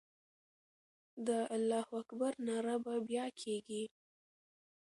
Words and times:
د 1.27 1.29
الله 1.55 1.85
اکبر 1.99 2.33
ناره 2.47 2.75
به 2.83 2.93
بیا 3.09 3.25
کېږي. 3.41 3.83